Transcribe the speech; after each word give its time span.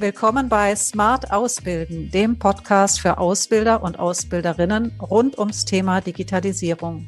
Willkommen 0.00 0.48
bei 0.48 0.74
Smart 0.76 1.30
Ausbilden, 1.30 2.10
dem 2.10 2.38
Podcast 2.38 3.02
für 3.02 3.18
Ausbilder 3.18 3.82
und 3.82 3.98
Ausbilderinnen 3.98 4.98
rund 4.98 5.38
ums 5.38 5.66
Thema 5.66 6.00
Digitalisierung. 6.00 7.06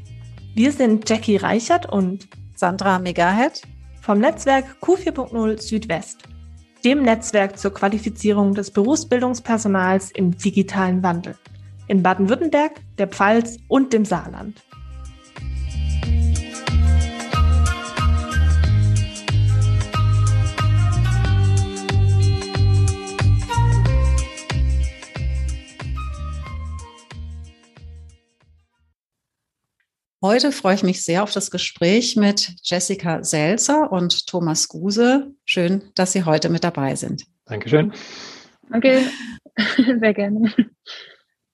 Wir 0.54 0.72
sind 0.72 1.08
Jackie 1.08 1.38
Reichert 1.38 1.90
und 1.90 2.28
Sandra 2.54 2.98
Megahead 2.98 3.62
vom 4.02 4.18
Netzwerk 4.18 4.66
Q4.0 4.82 5.58
Südwest, 5.58 6.24
dem 6.84 7.00
Netzwerk 7.00 7.58
zur 7.58 7.72
Qualifizierung 7.72 8.52
des 8.52 8.70
Berufsbildungspersonals 8.70 10.10
im 10.10 10.36
digitalen 10.36 11.02
Wandel 11.02 11.34
in 11.88 12.02
Baden-Württemberg, 12.02 12.72
der 12.98 13.08
Pfalz 13.08 13.56
und 13.68 13.94
dem 13.94 14.04
Saarland. 14.04 14.62
Heute 30.32 30.50
freue 30.50 30.76
ich 30.76 30.82
mich 30.82 31.04
sehr 31.04 31.22
auf 31.22 31.30
das 31.30 31.50
Gespräch 31.50 32.16
mit 32.16 32.54
Jessica 32.62 33.22
Selzer 33.22 33.92
und 33.92 34.26
Thomas 34.26 34.66
Guse. 34.66 35.30
Schön, 35.44 35.82
dass 35.94 36.12
Sie 36.12 36.24
heute 36.24 36.48
mit 36.48 36.64
dabei 36.64 36.94
sind. 36.94 37.24
Dankeschön. 37.44 37.92
Danke, 38.70 39.02
sehr 39.76 40.14
gerne. 40.14 40.54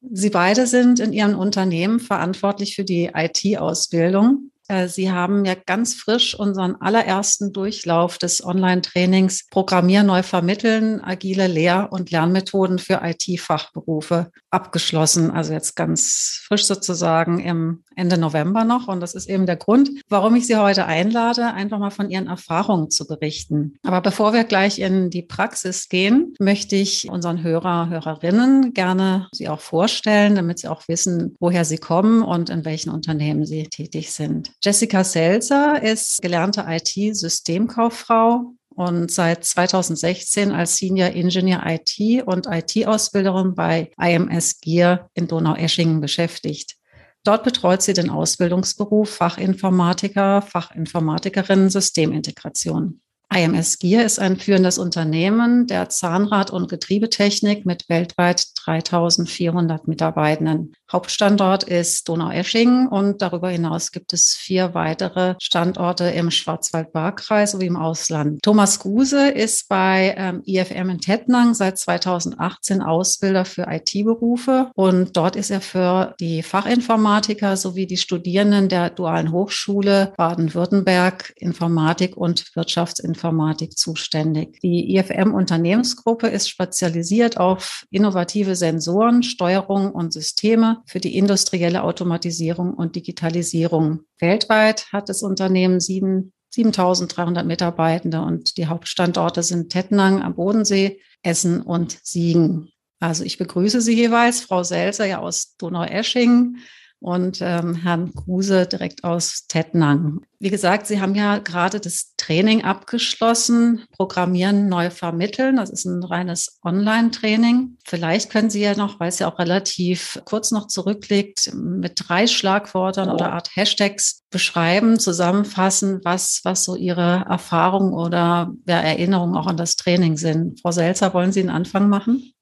Sie 0.01 0.31
beide 0.31 0.69
sind 0.69 1.01
in 1.01 1.13
Ihren 1.13 1.35
Unternehmen 1.35 1.99
verantwortlich 1.99 2.77
für 2.77 2.85
die 2.85 3.11
IT-Ausbildung. 3.13 4.53
Äh, 4.69 4.89
Sie 4.89 5.11
haben 5.11 5.45
ja 5.45 5.55
ganz 5.55 5.95
frisch 5.95 6.39
unseren 6.39 6.77
allerersten 6.77 7.53
Durchlauf 7.53 8.19
des 8.19 8.45
Online-Trainings 8.45 9.49
Programmier 9.51 10.03
neu 10.03 10.23
vermitteln, 10.23 11.01
agile 11.03 11.47
Lehr- 11.47 11.89
und 11.91 12.11
Lernmethoden 12.11 12.79
für 12.79 13.01
IT-Fachberufe 13.03 14.31
abgeschlossen. 14.51 15.31
Also 15.31 15.55
jetzt 15.55 15.75
ganz 15.75 16.43
frisch 16.45 16.67
sozusagen 16.67 17.41
im 17.41 17.83
Ende 17.97 18.17
November 18.17 18.65
noch. 18.65 18.89
Und 18.89 19.01
das 19.01 19.15
ist 19.15 19.29
eben 19.29 19.47
der 19.47 19.57
Grund, 19.57 19.91
warum 20.09 20.37
ich 20.37 20.47
Sie 20.47 20.57
heute 20.57 20.87
einlade, 20.87 21.53
einfach 21.53 21.79
mal 21.79 21.91
von 21.91 22.11
Ihren 22.11 22.29
Erfahrungen 22.29 22.91
zu 22.91 23.07
berichten. 23.07 23.79
Aber 23.83 24.01
bevor 24.01 24.33
wir 24.33 24.45
gleich 24.45 24.79
in 24.79 25.11
die 25.11 25.23
Praxis 25.23 25.89
gehen, 25.89 26.35
möchte 26.39 26.77
ich 26.77 27.11
unseren 27.11 27.43
Hörer, 27.43 27.89
Hörerinnen 27.89 28.73
gerne 28.75 29.29
Sie 29.33 29.49
auch 29.49 29.61
vorstellen, 29.61 30.37
damit 30.37 30.61
Sie 30.61 30.69
auch 30.69 30.87
wissen, 30.89 31.35
woher 31.41 31.65
Sie 31.65 31.79
kommen 31.79 32.23
und 32.23 32.51
in 32.51 32.65
welchen 32.65 32.91
Unternehmen 32.91 33.47
Sie 33.47 33.65
tätig 33.65 34.13
sind. 34.13 34.53
Jessica 34.63 35.05
Selzer 35.05 35.83
ist 35.83 36.21
gelernte 36.21 36.67
IT-Systemkauffrau, 36.69 38.55
und 38.79 39.11
seit 39.11 39.45
2016 39.45 40.53
als 40.53 40.77
Senior 40.77 41.09
Engineer 41.09 41.65
IT 41.67 42.25
und 42.25 42.47
IT-Ausbilderin 42.47 43.57
bei 43.57 43.91
IMS 44.01 44.61
Gear 44.61 45.11
in 45.15 45.27
Donaueschingen 45.27 46.01
beschäftigt. 46.01 46.77
Dort 47.25 47.43
betreut 47.43 47.83
sie 47.83 47.93
den 47.93 48.09
Ausbildungsberuf 48.09 49.11
Fachinformatiker, 49.11 50.43
Fachinformatikerin 50.43 51.71
Systemintegration. 51.71 53.01
IMS 53.35 53.81
Gear 53.81 54.05
ist 54.05 54.21
ein 54.21 54.37
führendes 54.37 54.79
Unternehmen 54.79 55.67
der 55.67 55.89
Zahnrad- 55.89 56.53
und 56.53 56.71
Getriebetechnik 56.71 57.67
mit 57.67 57.89
weltweit 57.89 58.47
3400 58.65 59.89
Mitarbeitenden. 59.89 60.75
Hauptstandort 60.91 61.65
ist 61.65 62.09
Donaueschingen 62.09 62.89
und 62.89 63.21
darüber 63.21 63.51
hinaus 63.51 63.93
gibt 63.93 64.15
es 64.15 64.35
vier 64.35 64.73
weitere 64.73 65.35
Standorte 65.39 66.05
im 66.05 66.31
Schwarzwald-Baar-Kreis 66.31 67.53
sowie 67.53 67.67
im 67.67 67.77
Ausland. 67.77 68.43
Thomas 68.43 68.79
Guse 68.79 69.29
ist 69.29 69.69
bei 69.69 70.15
ähm, 70.17 70.43
IFM 70.47 70.89
in 70.89 71.01
Tettnang 71.01 71.53
seit 71.53 71.79
2018 71.79 72.81
Ausbilder 72.81 73.45
für 73.45 73.67
IT-Berufe 73.69 74.71
und 74.75 75.17
dort 75.17 75.37
ist 75.37 75.51
er 75.51 75.61
für 75.61 76.15
die 76.21 76.43
Fachinformatiker 76.43 77.59
sowie 77.59 77.87
die 77.87 77.99
Studierenden 77.99 78.71
der 78.71 78.89
Dualen 78.89 79.31
Hochschule 79.31 80.15
Baden-Württemberg 80.17 81.35
Informatik 81.37 82.17
und 82.17 82.57
Wirtschaftsinformatik 82.57 83.77
zuständig. 83.77 84.59
Die 84.63 84.97
IFM 84.97 85.35
Unternehmensgruppe 85.35 86.29
ist 86.29 86.49
spezialisiert 86.49 87.37
auf 87.37 87.85
innovative 87.91 88.57
Sensoren, 88.57 89.23
Steuerung 89.23 89.93
und 89.93 90.15
Systeme 90.15 90.78
für 90.87 91.01
die 91.01 91.17
industrielle 91.17 91.83
Automatisierung 91.83 92.75
und 92.75 92.97
Digitalisierung. 92.97 94.01
Weltweit 94.19 94.93
hat 94.93 95.09
das 95.09 95.23
Unternehmen 95.23 95.81
sieben 95.81 96.33
7300 96.51 97.47
Mitarbeitende 97.47 98.21
und 98.21 98.57
die 98.57 98.67
Hauptstandorte 98.67 99.43
sind 99.43 99.71
Tettnang 99.71 100.23
am 100.23 100.35
Bodensee, 100.35 101.01
Essen 101.23 101.61
und 101.61 101.99
Siegen. 102.03 102.71
Also 103.01 103.25
ich 103.25 103.39
begrüße 103.39 103.81
Sie 103.81 103.95
jeweils, 103.95 104.41
Frau 104.41 104.63
Selser 104.63 105.07
ja 105.07 105.19
aus 105.19 105.57
Donaueschingen, 105.59 106.59
und 107.01 107.39
ähm, 107.41 107.75
Herrn 107.75 108.13
Kruse 108.13 108.67
direkt 108.67 109.05
aus 109.05 109.47
Tettnang. 109.47 110.21
Wie 110.41 110.51
gesagt, 110.51 110.87
Sie 110.87 111.01
haben 111.01 111.15
ja 111.15 111.39
gerade 111.39 111.81
das 111.81 112.15
Training 112.17 112.65
abgeschlossen, 112.65 113.85
Programmieren 113.93 114.69
neu 114.69 114.91
vermitteln. 114.91 115.57
Das 115.57 115.71
ist 115.71 115.85
ein 115.85 116.03
reines 116.03 116.59
Online-Training. 116.65 117.77
Vielleicht 117.85 118.31
können 118.31 118.51
Sie 118.51 118.61
ja 118.61 118.77
noch, 118.77 119.01
weil 119.01 119.09
es 119.09 119.19
ja 119.19 119.31
auch 119.31 119.39
relativ 119.39 120.21
kurz 120.25 120.51
noch 120.51 120.67
zurückliegt, 120.67 121.53
mit 121.55 122.09
drei 122.09 122.27
Schlagwörtern 122.27 123.11
oder 123.11 123.33
Art 123.33 123.55
Hashtags 123.55 124.23
beschreiben, 124.31 124.99
zusammenfassen, 124.99 126.01
was, 126.05 126.41
was 126.45 126.65
so 126.65 126.77
Ihre 126.77 127.25
Erfahrungen 127.29 127.93
oder 127.93 128.53
ja, 128.67 128.81
Erinnerungen 128.81 129.37
auch 129.37 129.47
an 129.47 129.57
das 129.57 129.77
Training 129.77 130.17
sind. 130.17 130.61
Frau 130.61 130.71
Selzer, 130.71 131.15
wollen 131.15 131.33
Sie 131.33 131.41
einen 131.41 131.51
Anfang 131.51 131.89
machen? 131.89 132.33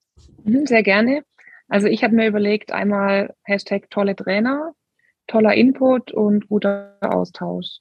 Mhm, 0.44 0.66
sehr 0.66 0.82
gerne. 0.82 1.22
Also 1.68 1.88
ich 1.88 2.04
habe 2.04 2.14
mir 2.14 2.26
überlegt, 2.26 2.72
einmal 2.72 3.34
Hashtag 3.42 3.90
tolle 3.90 4.14
Trainer, 4.14 4.72
toller 5.26 5.54
Input 5.54 6.12
und 6.12 6.48
guter 6.48 6.96
Austausch. 7.00 7.78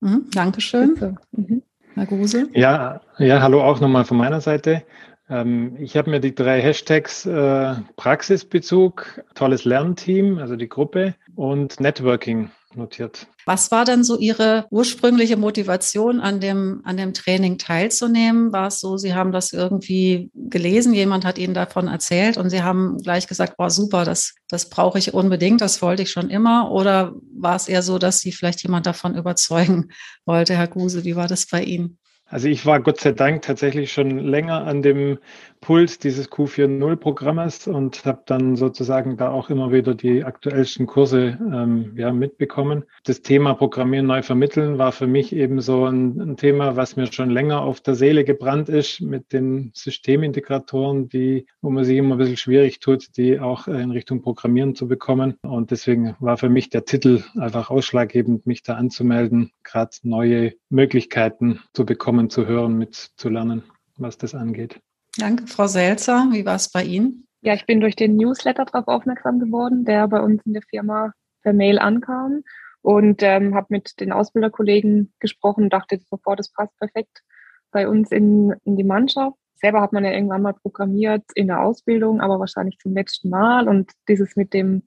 Mhm, 0.00 0.28
Dankeschön. 0.32 1.18
Mhm. 1.32 1.62
Herr 1.94 2.06
Grusel. 2.06 2.50
Ja, 2.52 3.00
ja, 3.18 3.40
hallo 3.40 3.62
auch 3.62 3.80
nochmal 3.80 4.04
von 4.04 4.18
meiner 4.18 4.40
Seite. 4.40 4.82
Ähm, 5.28 5.76
ich 5.78 5.96
habe 5.96 6.10
mir 6.10 6.20
die 6.20 6.34
drei 6.34 6.60
Hashtags 6.60 7.26
äh, 7.26 7.74
Praxisbezug, 7.96 9.24
tolles 9.34 9.64
Lernteam, 9.64 10.38
also 10.38 10.56
die 10.56 10.68
Gruppe 10.68 11.14
und 11.34 11.80
Networking 11.80 12.50
notiert. 12.74 13.26
Was 13.46 13.70
war 13.70 13.84
denn 13.84 14.02
so 14.02 14.18
Ihre 14.18 14.66
ursprüngliche 14.70 15.36
Motivation, 15.36 16.20
an 16.20 16.40
dem, 16.40 16.80
an 16.84 16.96
dem 16.96 17.14
Training 17.14 17.58
teilzunehmen? 17.58 18.52
War 18.52 18.68
es 18.68 18.80
so, 18.80 18.96
Sie 18.96 19.14
haben 19.14 19.32
das 19.32 19.52
irgendwie 19.52 20.30
gelesen, 20.34 20.94
jemand 20.94 21.24
hat 21.24 21.38
Ihnen 21.38 21.54
davon 21.54 21.88
erzählt 21.88 22.36
und 22.36 22.50
Sie 22.50 22.62
haben 22.62 22.98
gleich 22.98 23.26
gesagt, 23.26 23.54
oh 23.58 23.68
super, 23.68 24.04
das, 24.04 24.34
das 24.48 24.68
brauche 24.68 24.98
ich 24.98 25.14
unbedingt, 25.14 25.60
das 25.60 25.80
wollte 25.82 26.02
ich 26.02 26.10
schon 26.10 26.30
immer? 26.30 26.70
Oder 26.72 27.14
war 27.38 27.56
es 27.56 27.68
eher 27.68 27.82
so, 27.82 27.98
dass 27.98 28.20
Sie 28.20 28.32
vielleicht 28.32 28.62
jemand 28.62 28.86
davon 28.86 29.16
überzeugen 29.16 29.90
wollte, 30.26 30.56
Herr 30.56 30.68
Guse? 30.68 31.04
Wie 31.04 31.16
war 31.16 31.28
das 31.28 31.46
bei 31.46 31.62
Ihnen? 31.62 31.98
Also 32.28 32.48
ich 32.48 32.66
war 32.66 32.80
Gott 32.80 33.00
sei 33.00 33.12
Dank 33.12 33.42
tatsächlich 33.42 33.92
schon 33.92 34.18
länger 34.18 34.66
an 34.66 34.82
dem 34.82 35.18
Pult 35.66 36.04
dieses 36.04 36.30
Q4.0-Programmes 36.30 37.66
und 37.66 38.04
habe 38.04 38.22
dann 38.26 38.54
sozusagen 38.54 39.16
da 39.16 39.30
auch 39.32 39.50
immer 39.50 39.72
wieder 39.72 39.96
die 39.96 40.22
aktuellsten 40.22 40.86
Kurse 40.86 41.40
ähm, 41.40 41.92
ja, 41.96 42.12
mitbekommen. 42.12 42.84
Das 43.02 43.20
Thema 43.20 43.54
Programmieren 43.54 44.06
neu 44.06 44.22
vermitteln 44.22 44.78
war 44.78 44.92
für 44.92 45.08
mich 45.08 45.34
eben 45.34 45.60
so 45.60 45.86
ein, 45.86 46.20
ein, 46.20 46.36
Thema, 46.36 46.76
was 46.76 46.94
mir 46.94 47.12
schon 47.12 47.30
länger 47.30 47.62
auf 47.62 47.80
der 47.80 47.96
Seele 47.96 48.22
gebrannt 48.22 48.68
ist 48.68 49.00
mit 49.00 49.32
den 49.32 49.72
Systemintegratoren, 49.74 51.08
die, 51.08 51.46
wo 51.62 51.70
man 51.70 51.84
sich 51.84 51.96
immer 51.98 52.14
ein 52.14 52.18
bisschen 52.18 52.36
schwierig 52.36 52.78
tut, 52.78 53.16
die 53.16 53.40
auch 53.40 53.66
in 53.66 53.90
Richtung 53.90 54.22
Programmieren 54.22 54.76
zu 54.76 54.86
bekommen. 54.86 55.34
Und 55.42 55.72
deswegen 55.72 56.14
war 56.20 56.36
für 56.36 56.48
mich 56.48 56.70
der 56.70 56.84
Titel 56.84 57.24
einfach 57.36 57.70
ausschlaggebend, 57.70 58.46
mich 58.46 58.62
da 58.62 58.74
anzumelden, 58.74 59.50
gerade 59.64 59.96
neue 60.04 60.52
Möglichkeiten 60.68 61.58
zu 61.72 61.84
bekommen, 61.84 62.30
zu 62.30 62.46
hören, 62.46 62.78
mitzulernen, 62.78 63.64
was 63.96 64.16
das 64.16 64.36
angeht. 64.36 64.80
Danke, 65.18 65.46
Frau 65.46 65.66
Selzer. 65.66 66.28
Wie 66.30 66.44
war 66.44 66.56
es 66.56 66.70
bei 66.70 66.84
Ihnen? 66.84 67.26
Ja, 67.40 67.54
ich 67.54 67.66
bin 67.66 67.80
durch 67.80 67.96
den 67.96 68.16
Newsletter 68.16 68.64
darauf 68.64 68.88
aufmerksam 68.88 69.38
geworden, 69.38 69.84
der 69.84 70.08
bei 70.08 70.20
uns 70.20 70.44
in 70.44 70.52
der 70.52 70.62
Firma 70.62 71.12
per 71.42 71.52
Mail 71.52 71.78
ankam 71.78 72.42
und 72.82 73.22
ähm, 73.22 73.54
habe 73.54 73.66
mit 73.70 74.00
den 74.00 74.12
Ausbilderkollegen 74.12 75.12
gesprochen 75.20 75.64
und 75.64 75.72
dachte 75.72 76.00
sofort, 76.10 76.38
das 76.38 76.52
passt 76.52 76.76
perfekt 76.78 77.22
bei 77.70 77.88
uns 77.88 78.10
in, 78.10 78.54
in 78.64 78.76
die 78.76 78.84
Mannschaft. 78.84 79.36
Selber 79.54 79.80
hat 79.80 79.92
man 79.92 80.04
ja 80.04 80.12
irgendwann 80.12 80.42
mal 80.42 80.54
programmiert 80.54 81.24
in 81.34 81.46
der 81.46 81.62
Ausbildung, 81.62 82.20
aber 82.20 82.38
wahrscheinlich 82.38 82.78
zum 82.78 82.92
letzten 82.92 83.30
Mal. 83.30 83.68
Und 83.68 83.92
dieses 84.08 84.36
mit 84.36 84.52
dem 84.52 84.82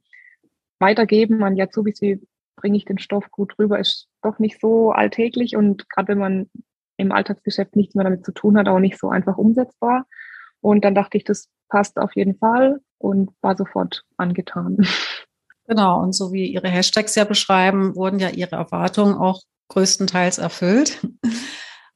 Weitergeben 0.80 1.44
an 1.44 1.56
Yazubis, 1.56 2.02
wie 2.02 2.22
bringe 2.56 2.78
ich 2.78 2.86
den 2.86 3.00
Stoff 3.00 3.32
gut 3.32 3.58
rüber, 3.58 3.80
ist 3.80 4.08
doch 4.22 4.38
nicht 4.38 4.62
so 4.62 4.92
alltäglich. 4.92 5.56
Und 5.56 5.90
gerade 5.90 6.10
wenn 6.10 6.20
man 6.20 6.50
im 6.98 7.12
Alltagsgeschäft 7.12 7.76
nichts 7.76 7.96
mehr 7.96 8.04
damit 8.04 8.26
zu 8.26 8.32
tun 8.32 8.58
hat, 8.58 8.68
auch 8.68 8.80
nicht 8.80 9.00
so 9.00 9.10
einfach 9.10 9.38
umsetzbar. 9.38 10.06
Und 10.62 10.84
dann 10.84 10.96
dachte 10.96 11.18
ich, 11.18 11.24
das 11.24 11.48
passt 11.70 11.98
auf 11.98 12.16
jeden 12.16 12.38
Fall 12.38 12.82
und 12.98 13.32
war 13.42 13.56
sofort 13.56 14.04
angetan. 14.18 14.78
Genau, 15.70 16.02
und 16.02 16.14
so 16.14 16.34
wie 16.34 16.48
Ihre 16.48 16.68
Hashtags 16.68 17.14
ja 17.14 17.26
beschreiben, 17.26 17.96
wurden 17.96 18.18
ja 18.18 18.30
Ihre 18.30 18.56
Erwartungen 18.56 19.14
auch 19.14 19.44
größtenteils 19.68 20.40
erfüllt. 20.40 21.00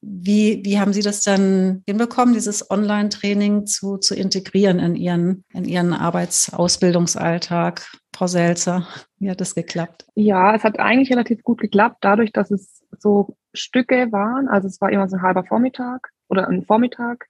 Wie, 0.06 0.60
wie 0.64 0.78
haben 0.78 0.92
Sie 0.92 1.00
das 1.00 1.22
dann 1.22 1.82
hinbekommen, 1.86 2.34
dieses 2.34 2.70
Online-Training 2.70 3.64
zu, 3.64 3.96
zu 3.96 4.14
integrieren 4.14 4.78
in 4.78 4.96
Ihren, 4.96 5.44
in 5.54 5.64
Ihren 5.64 5.94
Arbeitsausbildungsalltag? 5.94 7.90
Frau 8.14 8.26
Selzer, 8.26 8.86
wie 9.18 9.30
hat 9.30 9.40
das 9.40 9.54
geklappt? 9.54 10.04
Ja, 10.14 10.54
es 10.54 10.62
hat 10.62 10.78
eigentlich 10.78 11.10
relativ 11.10 11.42
gut 11.42 11.58
geklappt, 11.58 11.96
dadurch, 12.02 12.32
dass 12.32 12.50
es 12.50 12.84
so 12.98 13.34
Stücke 13.54 14.12
waren. 14.12 14.46
Also 14.46 14.68
es 14.68 14.78
war 14.82 14.92
immer 14.92 15.08
so 15.08 15.16
ein 15.16 15.22
halber 15.22 15.44
Vormittag 15.44 16.10
oder 16.28 16.48
ein 16.48 16.66
Vormittag, 16.66 17.26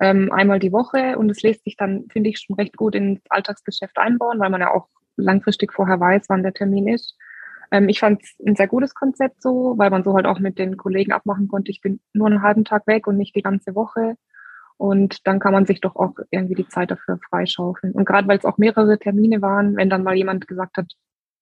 ähm, 0.00 0.32
einmal 0.32 0.58
die 0.58 0.72
Woche 0.72 1.18
und 1.18 1.30
es 1.30 1.42
lässt 1.42 1.64
sich 1.64 1.76
dann, 1.76 2.06
finde 2.10 2.30
ich, 2.30 2.38
schon 2.38 2.56
recht 2.56 2.76
gut 2.76 2.94
ins 2.94 3.20
Alltagsgeschäft 3.28 3.98
einbauen, 3.98 4.38
weil 4.38 4.50
man 4.50 4.60
ja 4.60 4.72
auch 4.72 4.88
langfristig 5.16 5.72
vorher 5.72 5.98
weiß, 5.98 6.24
wann 6.28 6.42
der 6.42 6.54
Termin 6.54 6.88
ist. 6.88 7.16
Ähm, 7.70 7.88
ich 7.88 8.00
fand 8.00 8.22
es 8.22 8.34
ein 8.46 8.56
sehr 8.56 8.68
gutes 8.68 8.94
Konzept 8.94 9.42
so, 9.42 9.74
weil 9.76 9.90
man 9.90 10.04
so 10.04 10.14
halt 10.14 10.26
auch 10.26 10.38
mit 10.38 10.58
den 10.58 10.76
Kollegen 10.76 11.12
abmachen 11.12 11.48
konnte, 11.48 11.70
ich 11.70 11.80
bin 11.80 12.00
nur 12.12 12.28
einen 12.28 12.42
halben 12.42 12.64
Tag 12.64 12.86
weg 12.86 13.06
und 13.06 13.16
nicht 13.16 13.34
die 13.34 13.42
ganze 13.42 13.74
Woche. 13.74 14.16
Und 14.76 15.26
dann 15.26 15.40
kann 15.40 15.52
man 15.52 15.66
sich 15.66 15.80
doch 15.80 15.96
auch 15.96 16.14
irgendwie 16.30 16.54
die 16.54 16.68
Zeit 16.68 16.92
dafür 16.92 17.18
freischaufeln. 17.28 17.92
Und 17.92 18.04
gerade 18.04 18.28
weil 18.28 18.38
es 18.38 18.44
auch 18.44 18.58
mehrere 18.58 18.96
Termine 18.96 19.42
waren, 19.42 19.76
wenn 19.76 19.90
dann 19.90 20.04
mal 20.04 20.14
jemand 20.14 20.46
gesagt 20.46 20.76
hat, 20.76 20.92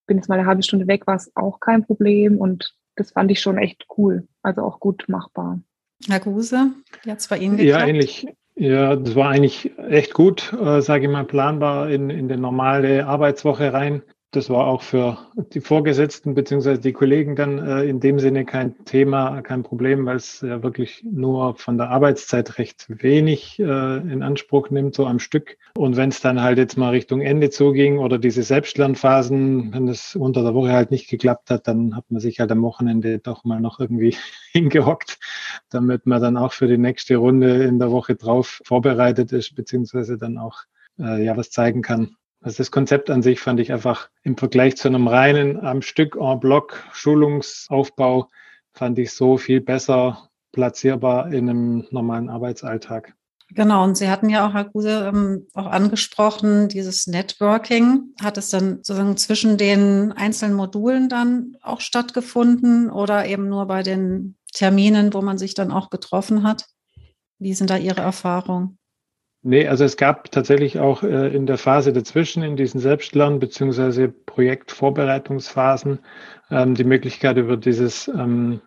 bin 0.06 0.16
jetzt 0.16 0.28
mal 0.28 0.38
eine 0.38 0.48
halbe 0.48 0.62
Stunde 0.62 0.86
weg, 0.86 1.06
war 1.06 1.16
es 1.16 1.30
auch 1.36 1.60
kein 1.60 1.84
Problem. 1.84 2.38
Und 2.38 2.74
das 2.94 3.10
fand 3.10 3.30
ich 3.30 3.40
schon 3.40 3.58
echt 3.58 3.86
cool. 3.98 4.26
Also 4.42 4.62
auch 4.62 4.80
gut 4.80 5.04
machbar. 5.08 5.60
Herr 6.08 6.20
Guse, 6.20 6.72
jetzt 7.04 7.28
bei 7.28 7.36
Ihnen 7.36 7.58
geklappt? 7.58 7.82
Ja, 7.82 7.86
ähnlich. 7.86 8.26
Ja, 8.58 8.96
das 8.96 9.14
war 9.14 9.28
eigentlich 9.30 9.76
echt 9.78 10.14
gut, 10.14 10.52
äh, 10.54 10.80
sage 10.80 11.04
ich 11.06 11.10
mal, 11.10 11.24
planbar 11.24 11.90
in, 11.90 12.08
in 12.10 12.28
die 12.28 12.36
normale 12.36 13.06
Arbeitswoche 13.06 13.72
rein 13.72 14.02
das 14.36 14.50
war 14.50 14.66
auch 14.66 14.82
für 14.82 15.16
die 15.54 15.62
Vorgesetzten 15.62 16.34
beziehungsweise 16.34 16.78
die 16.78 16.92
Kollegen 16.92 17.36
dann 17.36 17.58
äh, 17.58 17.84
in 17.84 18.00
dem 18.00 18.18
Sinne 18.18 18.44
kein 18.44 18.84
Thema, 18.84 19.40
kein 19.40 19.62
Problem, 19.62 20.04
weil 20.04 20.16
es 20.16 20.42
ja 20.42 20.62
wirklich 20.62 21.02
nur 21.04 21.56
von 21.56 21.78
der 21.78 21.88
Arbeitszeit 21.88 22.58
recht 22.58 22.84
wenig 22.88 23.58
äh, 23.58 23.62
in 23.62 24.22
Anspruch 24.22 24.68
nimmt, 24.68 24.94
so 24.94 25.06
am 25.06 25.18
Stück. 25.18 25.56
Und 25.74 25.96
wenn 25.96 26.10
es 26.10 26.20
dann 26.20 26.42
halt 26.42 26.58
jetzt 26.58 26.76
mal 26.76 26.90
Richtung 26.90 27.22
Ende 27.22 27.48
zuging 27.48 27.98
oder 27.98 28.18
diese 28.18 28.42
Selbstlernphasen, 28.42 29.72
wenn 29.72 29.88
es 29.88 30.14
unter 30.14 30.42
der 30.42 30.54
Woche 30.54 30.72
halt 30.72 30.90
nicht 30.90 31.08
geklappt 31.08 31.50
hat, 31.50 31.66
dann 31.66 31.96
hat 31.96 32.04
man 32.10 32.20
sich 32.20 32.38
halt 32.38 32.52
am 32.52 32.62
Wochenende 32.62 33.18
doch 33.18 33.44
mal 33.44 33.60
noch 33.60 33.80
irgendwie 33.80 34.16
hingehockt, 34.52 35.18
damit 35.70 36.04
man 36.04 36.20
dann 36.20 36.36
auch 36.36 36.52
für 36.52 36.66
die 36.66 36.78
nächste 36.78 37.16
Runde 37.16 37.64
in 37.64 37.78
der 37.78 37.90
Woche 37.90 38.16
drauf 38.16 38.60
vorbereitet 38.64 39.32
ist, 39.32 39.54
beziehungsweise 39.54 40.18
dann 40.18 40.36
auch 40.36 40.64
äh, 40.98 41.24
ja 41.24 41.36
was 41.38 41.50
zeigen 41.50 41.80
kann. 41.80 42.16
Also 42.46 42.58
das 42.58 42.70
Konzept 42.70 43.10
an 43.10 43.22
sich 43.22 43.40
fand 43.40 43.58
ich 43.58 43.72
einfach 43.72 44.08
im 44.22 44.36
Vergleich 44.36 44.76
zu 44.76 44.86
einem 44.86 45.08
reinen 45.08 45.58
am 45.58 45.82
Stück 45.82 46.14
en 46.14 46.38
bloc 46.38 46.80
Schulungsaufbau 46.92 48.30
fand 48.72 49.00
ich 49.00 49.12
so 49.14 49.36
viel 49.36 49.60
besser 49.60 50.30
platzierbar 50.52 51.32
in 51.32 51.50
einem 51.50 51.88
normalen 51.90 52.30
Arbeitsalltag. 52.30 53.14
Genau, 53.48 53.82
und 53.82 53.96
Sie 53.96 54.08
hatten 54.08 54.28
ja 54.28 54.46
auch, 54.46 54.54
Herr 54.54 54.66
Guse, 54.66 55.10
ähm, 55.12 55.48
auch 55.54 55.66
angesprochen, 55.66 56.68
dieses 56.68 57.08
Networking. 57.08 58.14
Hat 58.22 58.38
es 58.38 58.50
dann 58.50 58.76
sozusagen 58.76 59.16
zwischen 59.16 59.58
den 59.58 60.12
einzelnen 60.12 60.54
Modulen 60.54 61.08
dann 61.08 61.56
auch 61.62 61.80
stattgefunden 61.80 62.92
oder 62.92 63.26
eben 63.26 63.48
nur 63.48 63.66
bei 63.66 63.82
den 63.82 64.36
Terminen, 64.52 65.12
wo 65.14 65.20
man 65.20 65.36
sich 65.36 65.54
dann 65.54 65.72
auch 65.72 65.90
getroffen 65.90 66.44
hat? 66.44 66.66
Wie 67.40 67.54
sind 67.54 67.70
da 67.70 67.76
Ihre 67.76 68.02
Erfahrungen? 68.02 68.78
Nee, 69.48 69.68
also 69.68 69.84
es 69.84 69.96
gab 69.96 70.32
tatsächlich 70.32 70.80
auch 70.80 71.04
äh, 71.04 71.28
in 71.28 71.46
der 71.46 71.56
Phase 71.56 71.92
dazwischen, 71.92 72.42
in 72.42 72.56
diesen 72.56 72.80
Selbstlern- 72.80 73.38
bzw. 73.38 74.08
Projektvorbereitungsphasen, 74.08 76.00
ähm, 76.50 76.74
die 76.74 76.82
Möglichkeit 76.82 77.36
über 77.36 77.56
dieses 77.56 78.08
ähm, 78.08 78.60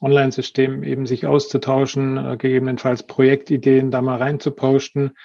Online-System 0.00 0.84
eben 0.84 1.06
sich 1.06 1.26
auszutauschen, 1.26 2.16
äh, 2.16 2.36
gegebenenfalls 2.36 3.02
Projektideen 3.08 3.90
da 3.90 4.02
mal 4.02 4.18
reinzuposten, 4.18 5.16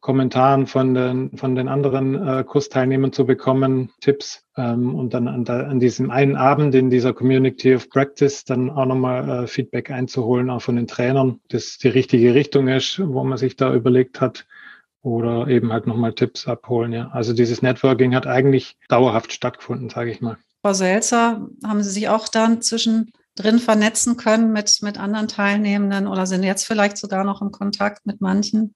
Kommentaren 0.00 0.66
von 0.66 0.94
den, 0.94 1.36
von 1.36 1.54
den 1.54 1.68
anderen 1.68 2.26
äh, 2.26 2.42
Kursteilnehmern 2.42 3.12
zu 3.12 3.26
bekommen, 3.26 3.90
Tipps 4.00 4.46
ähm, 4.56 4.94
und 4.94 5.12
dann 5.12 5.28
an, 5.28 5.44
der, 5.44 5.68
an 5.68 5.78
diesem 5.78 6.10
einen 6.10 6.36
Abend 6.36 6.74
in 6.74 6.88
dieser 6.88 7.12
Community 7.12 7.74
of 7.74 7.90
Practice 7.90 8.46
dann 8.46 8.70
auch 8.70 8.86
nochmal 8.86 9.44
äh, 9.44 9.46
Feedback 9.46 9.90
einzuholen, 9.90 10.48
auch 10.48 10.62
von 10.62 10.76
den 10.76 10.86
Trainern, 10.86 11.40
dass 11.50 11.76
die 11.76 11.88
richtige 11.88 12.34
Richtung 12.34 12.68
ist, 12.68 12.98
wo 13.04 13.24
man 13.24 13.36
sich 13.36 13.56
da 13.56 13.74
überlegt 13.74 14.22
hat, 14.22 14.46
oder 15.04 15.48
eben 15.48 15.70
halt 15.70 15.86
nochmal 15.86 16.14
Tipps 16.14 16.48
abholen. 16.48 16.92
Ja. 16.92 17.08
Also 17.08 17.34
dieses 17.34 17.60
Networking 17.60 18.14
hat 18.14 18.26
eigentlich 18.26 18.76
dauerhaft 18.88 19.32
stattgefunden, 19.32 19.90
sage 19.90 20.10
ich 20.10 20.22
mal. 20.22 20.38
Frau 20.62 20.72
Selzer, 20.72 21.46
haben 21.62 21.82
Sie 21.82 21.90
sich 21.90 22.08
auch 22.08 22.26
dann 22.26 22.62
zwischendrin 22.62 23.58
vernetzen 23.58 24.16
können 24.16 24.50
mit, 24.50 24.78
mit 24.80 24.98
anderen 24.98 25.28
Teilnehmenden 25.28 26.06
oder 26.06 26.24
sind 26.24 26.42
jetzt 26.42 26.66
vielleicht 26.66 26.96
sogar 26.96 27.22
noch 27.22 27.42
im 27.42 27.50
Kontakt 27.50 28.06
mit 28.06 28.22
manchen? 28.22 28.74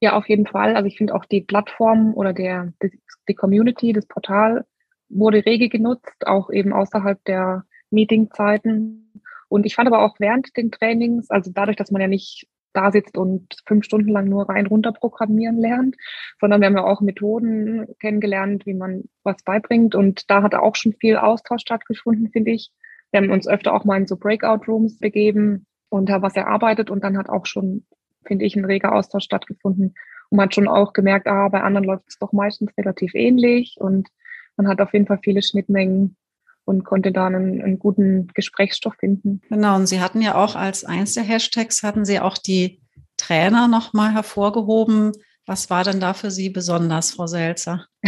Ja, 0.00 0.14
auf 0.14 0.28
jeden 0.30 0.46
Fall. 0.46 0.76
Also 0.76 0.86
ich 0.86 0.96
finde 0.96 1.14
auch 1.14 1.26
die 1.26 1.42
Plattform 1.42 2.14
oder 2.14 2.32
der, 2.32 2.72
die, 2.82 2.98
die 3.28 3.34
Community, 3.34 3.92
das 3.92 4.06
Portal 4.06 4.64
wurde 5.10 5.44
rege 5.44 5.68
genutzt, 5.68 6.26
auch 6.26 6.48
eben 6.50 6.72
außerhalb 6.72 7.22
der 7.24 7.64
Meetingzeiten. 7.90 9.22
Und 9.48 9.66
ich 9.66 9.74
fand 9.74 9.88
aber 9.88 10.02
auch 10.02 10.16
während 10.18 10.56
den 10.56 10.70
Trainings, 10.70 11.30
also 11.30 11.50
dadurch, 11.52 11.76
dass 11.76 11.90
man 11.90 12.00
ja 12.00 12.08
nicht 12.08 12.48
da 12.76 12.92
sitzt 12.92 13.16
und 13.16 13.56
fünf 13.66 13.84
Stunden 13.84 14.10
lang 14.10 14.28
nur 14.28 14.48
rein 14.48 14.66
runter 14.66 14.92
programmieren 14.92 15.58
lernt, 15.58 15.96
sondern 16.40 16.60
wir 16.60 16.66
haben 16.66 16.76
ja 16.76 16.84
auch 16.84 17.00
Methoden 17.00 17.86
kennengelernt, 18.00 18.66
wie 18.66 18.74
man 18.74 19.04
was 19.22 19.42
beibringt. 19.44 19.94
Und 19.94 20.30
da 20.30 20.42
hat 20.42 20.54
auch 20.54 20.76
schon 20.76 20.92
viel 20.92 21.16
Austausch 21.16 21.62
stattgefunden, 21.62 22.30
finde 22.30 22.52
ich. 22.52 22.70
Wir 23.10 23.20
haben 23.20 23.30
uns 23.30 23.48
öfter 23.48 23.72
auch 23.72 23.84
mal 23.84 23.96
in 23.96 24.06
so 24.06 24.16
Breakout-Rooms 24.16 24.98
begeben 24.98 25.66
und 25.88 26.08
da 26.08 26.22
was 26.22 26.36
erarbeitet 26.36 26.90
und 26.90 27.02
dann 27.04 27.16
hat 27.16 27.28
auch 27.28 27.46
schon, 27.46 27.86
finde 28.26 28.44
ich, 28.44 28.56
ein 28.56 28.64
reger 28.64 28.92
Austausch 28.92 29.24
stattgefunden. 29.24 29.94
Und 30.30 30.36
man 30.36 30.46
hat 30.46 30.54
schon 30.54 30.68
auch 30.68 30.92
gemerkt, 30.92 31.26
ah, 31.26 31.48
bei 31.48 31.62
anderen 31.62 31.86
läuft 31.86 32.08
es 32.08 32.18
doch 32.18 32.32
meistens 32.32 32.76
relativ 32.76 33.14
ähnlich 33.14 33.76
und 33.78 34.08
man 34.56 34.68
hat 34.68 34.80
auf 34.80 34.92
jeden 34.92 35.06
Fall 35.06 35.20
viele 35.22 35.42
Schnittmengen 35.42 36.16
und 36.66 36.84
konnte 36.84 37.12
da 37.12 37.26
einen, 37.26 37.62
einen 37.62 37.78
guten 37.78 38.26
Gesprächsstoff 38.34 38.94
finden. 38.96 39.40
Genau, 39.48 39.76
und 39.76 39.86
Sie 39.86 40.00
hatten 40.00 40.20
ja 40.20 40.34
auch 40.34 40.56
als 40.56 40.84
eins 40.84 41.14
der 41.14 41.22
Hashtags, 41.22 41.82
hatten 41.82 42.04
Sie 42.04 42.20
auch 42.20 42.36
die 42.36 42.80
Trainer 43.16 43.68
nochmal 43.68 44.12
hervorgehoben. 44.12 45.12
Was 45.46 45.70
war 45.70 45.84
denn 45.84 46.00
da 46.00 46.12
für 46.12 46.32
Sie 46.32 46.50
besonders, 46.50 47.12
Frau 47.12 47.26
Selzer? 47.26 47.86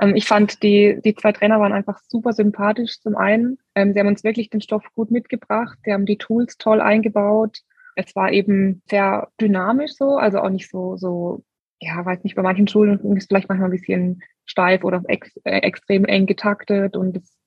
Ähm, 0.00 0.16
ich 0.16 0.26
fand, 0.26 0.62
die, 0.62 0.98
die 1.04 1.14
zwei 1.14 1.32
Trainer 1.32 1.60
waren 1.60 1.72
einfach 1.72 1.98
super 2.08 2.32
sympathisch 2.32 3.00
zum 3.00 3.16
einen. 3.16 3.58
Ähm, 3.74 3.92
sie 3.92 4.00
haben 4.00 4.08
uns 4.08 4.24
wirklich 4.24 4.50
den 4.50 4.60
Stoff 4.60 4.84
gut 4.94 5.10
mitgebracht. 5.10 5.78
Sie 5.84 5.92
haben 5.92 6.06
die 6.06 6.18
Tools 6.18 6.56
toll 6.56 6.80
eingebaut. 6.80 7.58
Es 7.94 8.14
war 8.16 8.32
eben 8.32 8.82
sehr 8.88 9.28
dynamisch 9.40 9.92
so, 9.92 10.16
also 10.16 10.40
auch 10.40 10.50
nicht 10.50 10.70
so, 10.70 10.96
so 10.96 11.44
ja, 11.80 12.04
weiß 12.04 12.22
nicht, 12.24 12.36
bei 12.36 12.42
manchen 12.42 12.68
Schulen 12.68 12.98
ist 13.00 13.22
es 13.22 13.26
vielleicht 13.26 13.48
manchmal 13.48 13.68
ein 13.68 13.78
bisschen 13.78 14.22
steif 14.44 14.84
oder 14.84 15.02
ex, 15.08 15.36
äh, 15.44 15.58
extrem 15.58 16.04
eng 16.04 16.26
getaktet 16.26 16.96
und 16.96 17.16
es 17.16 17.41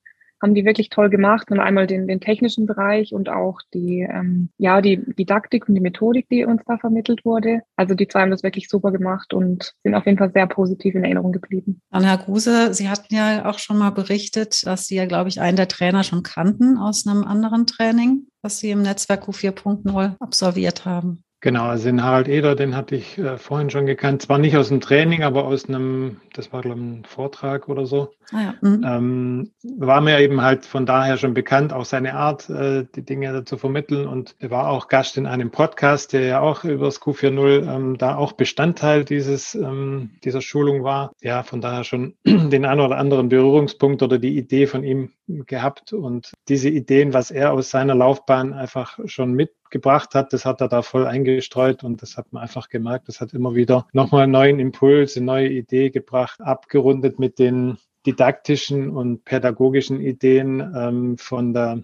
haben 0.45 0.53
die 0.53 0.63
wirklich 0.63 0.89
toll 0.89 1.09
gemacht 1.09 1.49
und 1.49 1.59
einmal 1.59 1.87
den, 1.87 2.07
den 2.07 2.19
technischen 2.19 2.67
Bereich 2.67 3.13
und 3.13 3.29
auch 3.29 3.61
die, 3.73 4.01
ähm, 4.01 4.49
ja, 4.59 4.79
die 4.79 4.97
Didaktik 4.97 5.67
und 5.67 5.73
die 5.73 5.81
Methodik, 5.81 6.27
die 6.29 6.45
uns 6.45 6.61
da 6.67 6.77
vermittelt 6.77 7.25
wurde. 7.25 7.61
Also 7.75 7.95
die 7.95 8.07
zwei 8.07 8.21
haben 8.21 8.29
das 8.29 8.43
wirklich 8.43 8.69
super 8.69 8.91
gemacht 8.91 9.33
und 9.33 9.73
sind 9.83 9.95
auf 9.95 10.05
jeden 10.05 10.19
Fall 10.19 10.31
sehr 10.31 10.45
positiv 10.45 10.93
in 10.93 11.03
Erinnerung 11.03 11.31
geblieben. 11.31 11.81
Dann 11.89 12.03
Herr 12.03 12.19
Guse, 12.19 12.75
Sie 12.75 12.89
hatten 12.89 13.15
ja 13.15 13.49
auch 13.49 13.57
schon 13.57 13.79
mal 13.79 13.89
berichtet, 13.89 14.67
dass 14.67 14.85
Sie 14.85 14.95
ja, 14.95 15.07
glaube 15.07 15.29
ich, 15.29 15.41
einen 15.41 15.57
der 15.57 15.67
Trainer 15.67 16.03
schon 16.03 16.21
kannten 16.21 16.77
aus 16.77 17.07
einem 17.07 17.23
anderen 17.23 17.65
Training, 17.65 18.27
was 18.43 18.59
Sie 18.59 18.69
im 18.69 18.83
Netzwerk 18.83 19.27
Q4.0 19.27 20.15
absolviert 20.19 20.85
haben. 20.85 21.24
Genau, 21.45 21.65
also 21.65 21.85
den 21.85 22.01
Harald 22.01 22.27
Eder, 22.27 22.55
den 22.55 22.75
hatte 22.75 22.95
ich 22.95 23.19
äh, 23.19 23.37
vorhin 23.37 23.69
schon 23.69 23.85
gekannt. 23.85 24.23
Zwar 24.23 24.39
nicht 24.39 24.57
aus 24.57 24.69
dem 24.69 24.81
Training, 24.81 25.21
aber 25.21 25.45
aus 25.45 25.69
einem, 25.69 26.19
das 26.33 26.51
war 26.51 26.63
glaube 26.63 26.79
ich 26.79 26.85
ein 26.87 27.05
Vortrag 27.05 27.69
oder 27.69 27.85
so. 27.85 28.09
Ah, 28.31 28.41
ja. 28.41 28.53
mhm. 28.61 28.83
ähm, 28.83 29.51
war 29.77 30.01
mir 30.01 30.19
eben 30.21 30.41
halt 30.41 30.65
von 30.65 30.87
daher 30.87 31.17
schon 31.17 31.35
bekannt, 31.35 31.71
auch 31.71 31.85
seine 31.85 32.15
Art, 32.15 32.49
äh, 32.49 32.87
die 32.95 33.05
Dinge 33.05 33.45
zu 33.45 33.57
vermitteln. 33.57 34.07
Und 34.07 34.35
er 34.39 34.49
war 34.49 34.69
auch 34.69 34.87
Gast 34.87 35.17
in 35.17 35.27
einem 35.27 35.51
Podcast, 35.51 36.13
der 36.13 36.21
ja 36.21 36.39
auch 36.39 36.63
über 36.63 36.85
das 36.85 36.99
Q40 36.99 37.71
ähm, 37.71 37.97
da 37.99 38.15
auch 38.15 38.31
Bestandteil 38.31 39.05
dieses, 39.05 39.53
ähm, 39.53 40.15
dieser 40.23 40.41
Schulung 40.41 40.83
war. 40.83 41.11
Ja, 41.21 41.43
von 41.43 41.61
daher 41.61 41.83
schon 41.83 42.15
den 42.25 42.65
einen 42.65 42.81
oder 42.81 42.97
anderen 42.97 43.29
Berührungspunkt 43.29 44.01
oder 44.01 44.17
die 44.17 44.35
Idee 44.35 44.65
von 44.65 44.83
ihm 44.83 45.11
gehabt. 45.27 45.93
Und 45.93 46.33
diese 46.47 46.69
Ideen, 46.69 47.13
was 47.13 47.31
er 47.31 47.53
aus 47.53 47.69
seiner 47.69 47.95
Laufbahn 47.95 48.53
einfach 48.53 48.99
schon 49.05 49.33
mit 49.33 49.51
gebracht 49.69 50.15
hat, 50.15 50.31
das 50.31 50.45
hat 50.45 50.61
er 50.61 50.67
da 50.67 50.81
voll 50.81 51.05
eingestreut 51.05 51.83
und 51.83 52.01
das 52.01 52.17
hat 52.17 52.31
man 52.31 52.43
einfach 52.43 52.69
gemerkt. 52.69 53.07
Das 53.07 53.21
hat 53.21 53.33
immer 53.33 53.55
wieder 53.55 53.87
nochmal 53.93 54.23
einen 54.23 54.31
neuen 54.31 54.59
Impuls, 54.59 55.17
eine 55.17 55.25
neue 55.25 55.49
Idee 55.49 55.89
gebracht, 55.89 56.41
abgerundet 56.41 57.19
mit 57.19 57.39
den 57.39 57.77
didaktischen 58.05 58.89
und 58.89 59.25
pädagogischen 59.25 59.99
Ideen 59.99 60.59
ähm, 60.75 61.17
von, 61.17 61.53
der, 61.53 61.81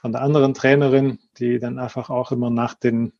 von 0.00 0.12
der 0.12 0.22
anderen 0.22 0.54
Trainerin, 0.54 1.18
die 1.38 1.58
dann 1.58 1.78
einfach 1.78 2.08
auch 2.08 2.30
immer 2.30 2.50
nach 2.50 2.74
den 2.74 3.12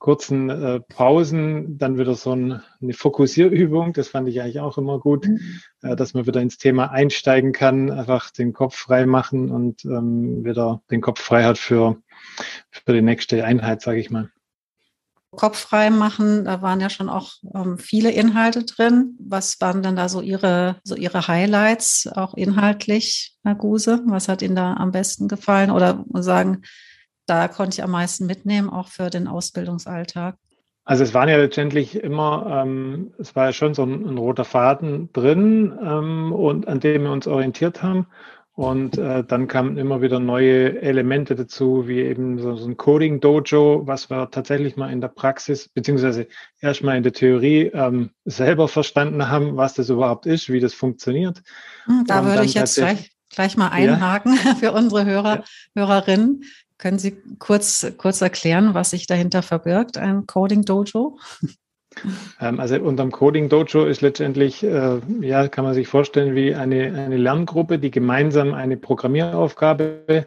kurzen 0.00 0.48
äh, 0.50 0.80
Pausen 0.80 1.78
dann 1.78 1.98
wieder 1.98 2.14
so 2.14 2.32
ein, 2.34 2.62
eine 2.82 2.94
Fokussierübung. 2.94 3.92
Das 3.92 4.08
fand 4.08 4.28
ich 4.28 4.40
eigentlich 4.40 4.58
auch 4.58 4.78
immer 4.78 4.98
gut, 4.98 5.28
mhm. 5.28 5.60
äh, 5.82 5.94
dass 5.94 6.14
man 6.14 6.26
wieder 6.26 6.40
ins 6.40 6.58
Thema 6.58 6.90
einsteigen 6.90 7.52
kann, 7.52 7.90
einfach 7.90 8.30
den 8.30 8.52
Kopf 8.52 8.74
frei 8.74 9.06
machen 9.06 9.50
und 9.50 9.84
ähm, 9.84 10.44
wieder 10.44 10.82
den 10.90 11.02
Kopf 11.02 11.20
frei 11.20 11.44
hat 11.44 11.58
für 11.58 12.02
für 12.70 12.92
die 12.92 13.02
nächste 13.02 13.44
Einheit, 13.44 13.82
sage 13.82 14.00
ich 14.00 14.10
mal. 14.10 14.30
Kopf 15.36 15.58
frei 15.58 15.90
machen, 15.90 16.44
da 16.44 16.60
waren 16.60 16.80
ja 16.80 16.90
schon 16.90 17.08
auch 17.08 17.34
ähm, 17.54 17.78
viele 17.78 18.10
Inhalte 18.10 18.64
drin. 18.64 19.16
Was 19.20 19.60
waren 19.60 19.82
denn 19.82 19.94
da 19.94 20.08
so 20.08 20.20
Ihre, 20.20 20.76
so 20.82 20.96
Ihre 20.96 21.28
Highlights, 21.28 22.08
auch 22.12 22.34
inhaltlich, 22.34 23.36
Herr 23.44 23.54
Guse? 23.54 24.02
Was 24.06 24.28
hat 24.28 24.42
Ihnen 24.42 24.56
da 24.56 24.74
am 24.74 24.90
besten 24.90 25.28
gefallen? 25.28 25.70
Oder 25.70 26.04
sagen, 26.14 26.62
da 27.30 27.48
konnte 27.48 27.74
ich 27.74 27.84
am 27.84 27.92
meisten 27.92 28.26
mitnehmen, 28.26 28.68
auch 28.68 28.88
für 28.88 29.08
den 29.08 29.28
Ausbildungsalltag? 29.28 30.36
Also 30.84 31.04
es 31.04 31.14
waren 31.14 31.28
ja 31.28 31.36
letztendlich 31.36 31.94
immer, 31.94 32.62
ähm, 32.64 33.12
es 33.18 33.36
war 33.36 33.46
ja 33.46 33.52
schon 33.52 33.74
so 33.74 33.84
ein, 33.84 34.04
ein 34.04 34.18
roter 34.18 34.44
Faden 34.44 35.12
drin 35.12 35.78
ähm, 35.80 36.32
und 36.32 36.66
an 36.66 36.80
dem 36.80 37.04
wir 37.04 37.12
uns 37.12 37.28
orientiert 37.28 37.82
haben. 37.82 38.06
Und 38.54 38.98
äh, 38.98 39.22
dann 39.24 39.46
kamen 39.46 39.78
immer 39.78 40.02
wieder 40.02 40.18
neue 40.18 40.82
Elemente 40.82 41.34
dazu, 41.36 41.86
wie 41.86 42.00
eben 42.00 42.38
so, 42.40 42.56
so 42.56 42.68
ein 42.68 42.76
Coding-Dojo, 42.76 43.86
was 43.86 44.10
wir 44.10 44.30
tatsächlich 44.30 44.76
mal 44.76 44.92
in 44.92 45.00
der 45.00 45.08
Praxis, 45.08 45.68
beziehungsweise 45.68 46.26
erstmal 46.60 46.96
in 46.96 47.02
der 47.02 47.12
Theorie 47.12 47.70
ähm, 47.72 48.10
selber 48.24 48.66
verstanden 48.66 49.28
haben, 49.28 49.56
was 49.56 49.74
das 49.74 49.88
überhaupt 49.88 50.26
ist, 50.26 50.50
wie 50.50 50.60
das 50.60 50.74
funktioniert. 50.74 51.40
Hm, 51.84 52.04
da 52.06 52.20
Und 52.20 52.26
würde 52.26 52.44
ich 52.44 52.54
jetzt 52.54 52.74
gleich, 52.74 53.12
gleich 53.30 53.56
mal 53.56 53.68
einhaken 53.68 54.38
ja. 54.44 54.54
für 54.60 54.72
unsere 54.72 55.04
Hörer, 55.04 55.36
ja. 55.36 55.44
Hörerinnen. 55.76 56.42
Können 56.80 56.98
Sie 56.98 57.22
kurz, 57.38 57.92
kurz 57.98 58.22
erklären, 58.22 58.72
was 58.72 58.90
sich 58.90 59.06
dahinter 59.06 59.42
verbirgt, 59.42 59.98
ein 59.98 60.26
Coding-Dojo? 60.26 61.18
Ähm, 62.40 62.58
also 62.58 62.76
unterm 62.76 63.10
Coding 63.10 63.48
Dojo 63.50 63.84
ist 63.84 64.00
letztendlich, 64.00 64.62
äh, 64.62 65.00
ja, 65.20 65.48
kann 65.48 65.64
man 65.64 65.74
sich 65.74 65.88
vorstellen, 65.88 66.34
wie 66.34 66.54
eine, 66.54 66.84
eine 66.94 67.16
Lerngruppe, 67.16 67.78
die 67.78 67.90
gemeinsam 67.90 68.54
eine 68.54 68.76
Programmieraufgabe 68.78 70.26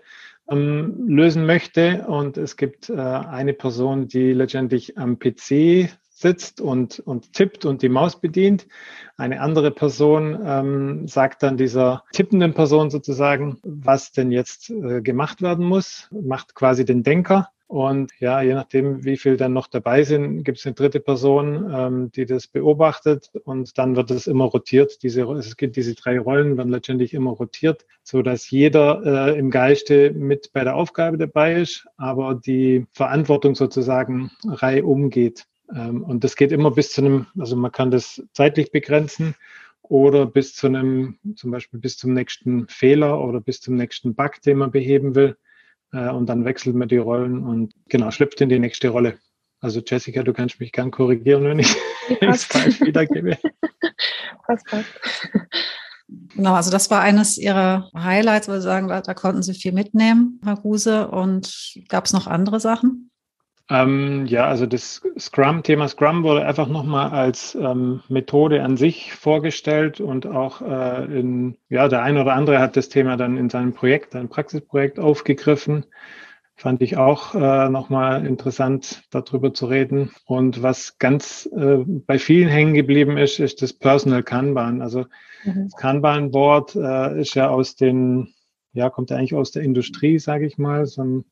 ähm, 0.49 1.05
lösen 1.07 1.45
möchte. 1.45 2.05
Und 2.07 2.37
es 2.37 2.55
gibt 2.55 2.89
äh, 2.89 2.97
eine 2.97 3.53
Person, 3.53 4.07
die 4.07 4.33
letztendlich 4.33 4.97
am 4.97 5.17
PC 5.17 5.89
sitzt 6.23 6.59
und, 6.59 6.99
und 6.99 7.33
tippt 7.33 7.65
und 7.65 7.83
die 7.83 7.89
Maus 7.89 8.19
bedient. 8.19 8.67
Eine 9.15 9.41
andere 9.41 9.69
Person 9.69 10.39
ähm, 10.43 11.07
sagt 11.07 11.43
dann 11.43 11.57
dieser 11.57 12.03
tippenden 12.13 12.55
Person 12.55 12.89
sozusagen, 12.89 13.59
was 13.61 14.11
denn 14.11 14.31
jetzt 14.31 14.71
äh, 14.71 15.01
gemacht 15.01 15.43
werden 15.43 15.65
muss, 15.65 16.09
macht 16.11 16.55
quasi 16.55 16.83
den 16.83 17.03
Denker. 17.03 17.49
Und 17.67 18.11
ja, 18.19 18.39
je 18.41 18.53
nachdem, 18.53 19.03
wie 19.03 19.17
viel 19.17 19.35
dann 19.35 19.53
noch 19.53 19.65
dabei 19.65 20.03
sind, 20.03 20.43
gibt 20.43 20.59
es 20.59 20.65
eine 20.65 20.75
dritte 20.75 20.99
Person, 20.99 21.73
ähm, 21.73 22.11
die 22.11 22.27
das 22.27 22.47
beobachtet 22.47 23.31
und 23.45 23.77
dann 23.79 23.95
wird 23.95 24.11
es 24.11 24.27
immer 24.27 24.45
rotiert. 24.45 25.01
Diese, 25.01 25.23
es 25.23 25.57
gibt 25.57 25.75
diese 25.75 25.95
drei 25.95 26.19
Rollen, 26.19 26.55
werden 26.55 26.71
letztendlich 26.71 27.15
immer 27.15 27.31
rotiert, 27.31 27.85
so 28.03 28.21
dass 28.21 28.51
jeder 28.51 29.01
äh, 29.03 29.39
im 29.39 29.49
Geiste 29.49 30.11
mit 30.11 30.51
bei 30.53 30.63
der 30.63 30.75
Aufgabe 30.75 31.17
dabei 31.17 31.61
ist, 31.61 31.87
aber 31.97 32.35
die 32.35 32.85
Verantwortung 32.91 33.55
sozusagen 33.55 34.29
reihum 34.45 35.09
geht. 35.09 35.45
Ähm, 35.73 36.03
und 36.03 36.23
das 36.23 36.35
geht 36.35 36.51
immer 36.51 36.71
bis 36.71 36.91
zu 36.91 37.01
einem, 37.01 37.27
also 37.37 37.55
man 37.55 37.71
kann 37.71 37.91
das 37.91 38.21
zeitlich 38.33 38.71
begrenzen 38.71 39.35
oder 39.81 40.25
bis 40.25 40.55
zu 40.55 40.67
einem, 40.67 41.17
zum 41.35 41.51
Beispiel 41.51 41.79
bis 41.79 41.97
zum 41.97 42.13
nächsten 42.13 42.67
Fehler 42.67 43.21
oder 43.21 43.41
bis 43.41 43.61
zum 43.61 43.75
nächsten 43.75 44.15
Bug, 44.15 44.41
den 44.41 44.57
man 44.57 44.71
beheben 44.71 45.15
will. 45.15 45.37
Äh, 45.91 46.09
und 46.09 46.27
dann 46.27 46.45
wechselt 46.45 46.75
man 46.75 46.87
die 46.87 46.97
Rollen 46.97 47.43
und 47.43 47.73
genau, 47.89 48.11
schlüpft 48.11 48.41
in 48.41 48.49
die 48.49 48.59
nächste 48.59 48.89
Rolle. 48.89 49.17
Also 49.59 49.81
Jessica, 49.85 50.23
du 50.23 50.33
kannst 50.33 50.59
mich 50.59 50.71
gern 50.73 50.91
korrigieren, 50.91 51.45
wenn 51.45 51.59
ich 51.59 51.75
es 52.21 52.43
falsch 52.43 52.81
wiedergebe. 52.81 53.37
passt, 54.45 54.65
passt. 54.65 54.89
Genau, 56.35 56.53
also 56.53 56.69
das 56.69 56.91
war 56.91 57.01
eines 57.01 57.37
Ihrer 57.37 57.89
Highlights, 57.95 58.47
weil 58.47 58.59
Sie 58.59 58.65
sagen, 58.65 58.87
da, 58.87 59.01
da 59.01 59.13
konnten 59.13 59.41
Sie 59.41 59.53
viel 59.53 59.71
mitnehmen, 59.71 60.39
Herr 60.43 60.57
Guse. 60.57 61.07
Und 61.07 61.75
gab 61.87 62.05
es 62.05 62.13
noch 62.13 62.27
andere 62.27 62.59
Sachen? 62.59 63.09
Ähm, 63.69 64.25
ja, 64.25 64.45
also 64.45 64.65
das 64.65 65.01
Scrum, 65.17 65.63
Thema 65.63 65.87
Scrum 65.87 66.23
wurde 66.23 66.45
einfach 66.45 66.67
nochmal 66.67 67.11
als 67.11 67.55
ähm, 67.55 68.01
Methode 68.09 68.61
an 68.61 68.75
sich 68.75 69.13
vorgestellt 69.13 70.01
und 70.01 70.27
auch 70.27 70.61
äh, 70.61 71.05
in, 71.05 71.57
ja, 71.69 71.87
der 71.87 72.03
eine 72.03 72.21
oder 72.21 72.33
andere 72.33 72.59
hat 72.59 72.75
das 72.75 72.89
Thema 72.89 73.15
dann 73.15 73.37
in 73.37 73.49
seinem 73.49 73.73
Projekt, 73.73 74.13
seinem 74.13 74.27
Praxisprojekt 74.27 74.99
aufgegriffen. 74.99 75.85
Fand 76.55 76.81
ich 76.81 76.97
auch 76.97 77.35
äh, 77.35 77.69
nochmal 77.69 78.25
interessant, 78.25 79.03
darüber 79.11 79.53
zu 79.53 79.65
reden. 79.65 80.11
Und 80.25 80.61
was 80.61 80.97
ganz 80.99 81.49
äh, 81.55 81.77
bei 81.85 82.19
vielen 82.19 82.49
hängen 82.49 82.73
geblieben 82.73 83.17
ist, 83.17 83.39
ist 83.39 83.61
das 83.61 83.73
Personal 83.73 84.23
Kanban. 84.23 84.81
Also 84.81 85.05
mhm. 85.45 85.63
das 85.63 85.75
Kanban-Board 85.77 86.75
äh, 86.75 87.19
ist 87.19 87.33
ja 87.33 87.49
aus 87.49 87.75
den, 87.75 88.33
ja, 88.73 88.89
kommt 88.89 89.09
ja 89.09 89.17
eigentlich 89.17 89.33
aus 89.33 89.51
der 89.51 89.63
Industrie, 89.63 90.19
sage 90.19 90.45
ich 90.45 90.57
mal, 90.57 90.85
so 90.85 91.03
ein 91.03 91.25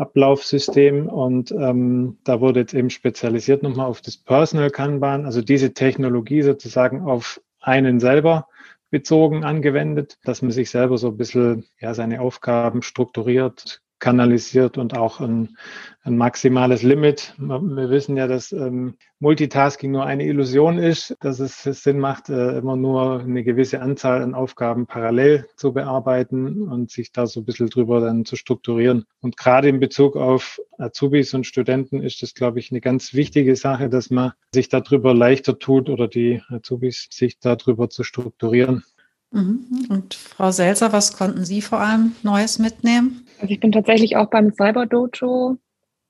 Ablaufsystem 0.00 1.08
und 1.08 1.52
ähm, 1.52 2.18
da 2.24 2.40
wurde 2.40 2.60
jetzt 2.60 2.74
eben 2.74 2.90
spezialisiert 2.90 3.62
nochmal 3.62 3.86
auf 3.86 4.00
das 4.00 4.16
Personal 4.16 4.70
Kanban, 4.70 5.26
also 5.26 5.42
diese 5.42 5.74
Technologie 5.74 6.42
sozusagen 6.42 7.02
auf 7.02 7.40
einen 7.60 8.00
selber 8.00 8.48
bezogen 8.90 9.44
angewendet, 9.44 10.18
dass 10.24 10.42
man 10.42 10.50
sich 10.50 10.70
selber 10.70 10.98
so 10.98 11.08
ein 11.08 11.16
bisschen 11.16 11.66
ja, 11.78 11.94
seine 11.94 12.20
Aufgaben 12.20 12.82
strukturiert, 12.82 13.82
kanalisiert 14.00 14.78
und 14.78 14.96
auch 14.96 15.20
ein, 15.20 15.56
ein 16.02 16.16
maximales 16.16 16.82
Limit. 16.82 17.34
Wir 17.38 17.90
wissen 17.90 18.16
ja, 18.16 18.26
dass 18.26 18.50
ähm, 18.50 18.94
Multitasking 19.20 19.92
nur 19.92 20.06
eine 20.06 20.24
Illusion 20.24 20.78
ist, 20.78 21.14
dass 21.20 21.38
es 21.38 21.62
Sinn 21.62 22.00
macht, 22.00 22.30
äh, 22.30 22.58
immer 22.58 22.76
nur 22.76 23.20
eine 23.20 23.44
gewisse 23.44 23.80
Anzahl 23.80 24.22
an 24.22 24.34
Aufgaben 24.34 24.86
parallel 24.86 25.46
zu 25.56 25.72
bearbeiten 25.72 26.62
und 26.68 26.90
sich 26.90 27.12
da 27.12 27.26
so 27.26 27.40
ein 27.40 27.44
bisschen 27.44 27.68
drüber 27.68 28.00
dann 28.00 28.24
zu 28.24 28.36
strukturieren. 28.36 29.04
Und 29.20 29.36
gerade 29.36 29.68
in 29.68 29.78
Bezug 29.78 30.16
auf 30.16 30.58
Azubis 30.78 31.34
und 31.34 31.46
Studenten 31.46 32.02
ist 32.02 32.22
das, 32.22 32.34
glaube 32.34 32.58
ich, 32.58 32.70
eine 32.70 32.80
ganz 32.80 33.12
wichtige 33.12 33.54
Sache, 33.54 33.90
dass 33.90 34.10
man 34.10 34.32
sich 34.54 34.70
darüber 34.70 35.14
leichter 35.14 35.58
tut 35.58 35.90
oder 35.90 36.08
die 36.08 36.42
Azubis 36.48 37.08
sich 37.10 37.38
darüber 37.38 37.90
zu 37.90 38.02
strukturieren. 38.02 38.82
Mhm. 39.32 39.86
Und 39.88 40.14
Frau 40.14 40.50
Selzer, 40.50 40.92
was 40.92 41.16
konnten 41.16 41.44
Sie 41.44 41.62
vor 41.62 41.80
allem 41.80 42.12
Neues 42.22 42.58
mitnehmen? 42.58 43.26
Also 43.40 43.52
ich 43.52 43.60
bin 43.60 43.72
tatsächlich 43.72 44.16
auch 44.16 44.28
beim 44.28 44.52
Cyber 44.52 44.86
Dojo 44.86 45.56